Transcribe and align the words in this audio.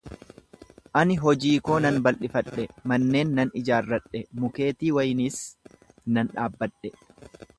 Ani 1.01 1.17
hojii 1.23 1.51
koo 1.67 1.75
nan 1.85 1.99
bal'ifadhe; 2.07 2.65
manneen 2.91 3.35
nan 3.41 3.53
ijaarradhe, 3.61 4.23
mukkeetii 4.45 4.93
wayniis 4.97 5.39
nan 6.17 6.35
dhaabbadhe; 6.35 6.95